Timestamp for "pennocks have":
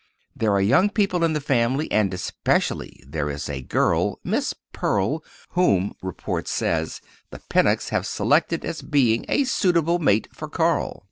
7.49-8.07